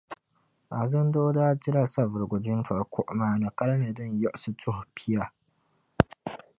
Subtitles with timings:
[0.79, 5.23] Azindoo daa dila Savulugu jintɔri kuɣa maa ni kalinli din yiɣisi tuh' pia.